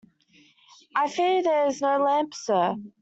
I 0.95 1.09
fear 1.11 1.43
there 1.43 1.67
is 1.67 1.79
no 1.79 1.99
lamp, 1.99 2.33
sir. 2.33 2.73